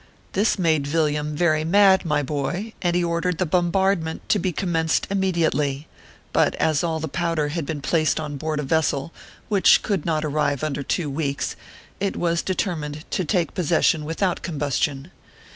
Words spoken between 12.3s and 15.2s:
determined to take possession without combustion.